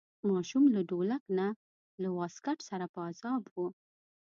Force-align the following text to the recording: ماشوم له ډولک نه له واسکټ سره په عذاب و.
ماشوم 0.29 0.63
له 0.75 0.81
ډولک 0.89 1.23
نه 1.39 1.47
له 2.01 2.09
واسکټ 2.17 2.59
سره 2.69 2.85
په 2.93 2.99
عذاب 3.09 3.43
و. 3.49 3.57